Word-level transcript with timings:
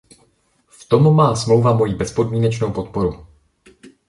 V 0.67 0.89
tom 0.89 1.15
má 1.15 1.35
smlouva 1.35 1.73
moji 1.75 1.93
bezpodmínečnou 1.95 2.71
podporu. 2.73 3.25